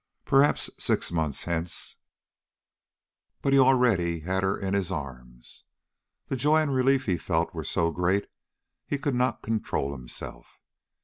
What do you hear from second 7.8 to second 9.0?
great he